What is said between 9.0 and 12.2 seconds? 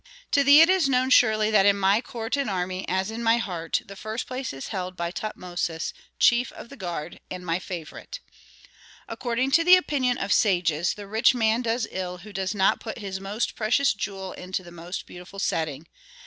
"According to the opinion of sages the rich man does ill